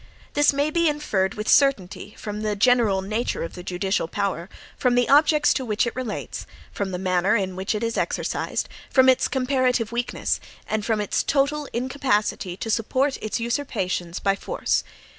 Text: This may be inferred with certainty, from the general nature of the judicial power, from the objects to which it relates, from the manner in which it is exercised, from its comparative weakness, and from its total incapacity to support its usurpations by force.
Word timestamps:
This 0.33 0.51
may 0.51 0.71
be 0.71 0.89
inferred 0.89 1.35
with 1.35 1.47
certainty, 1.47 2.15
from 2.17 2.41
the 2.41 2.55
general 2.55 3.03
nature 3.03 3.43
of 3.43 3.53
the 3.53 3.61
judicial 3.61 4.07
power, 4.07 4.49
from 4.75 4.95
the 4.95 5.07
objects 5.07 5.53
to 5.53 5.63
which 5.63 5.85
it 5.85 5.95
relates, 5.95 6.47
from 6.71 6.89
the 6.89 6.97
manner 6.97 7.35
in 7.35 7.55
which 7.55 7.75
it 7.75 7.83
is 7.83 7.99
exercised, 7.99 8.67
from 8.89 9.07
its 9.07 9.27
comparative 9.27 9.91
weakness, 9.91 10.39
and 10.65 10.83
from 10.83 11.01
its 11.01 11.21
total 11.21 11.67
incapacity 11.71 12.57
to 12.57 12.71
support 12.71 13.19
its 13.21 13.39
usurpations 13.39 14.17
by 14.17 14.35
force. 14.35 14.83